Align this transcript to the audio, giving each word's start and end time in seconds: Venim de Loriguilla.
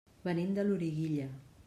Venim 0.27 0.55
de 0.55 0.65
Loriguilla. 0.69 1.29